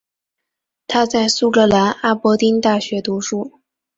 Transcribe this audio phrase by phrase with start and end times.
[0.87, 3.61] 他在苏格兰阿伯丁大学读书。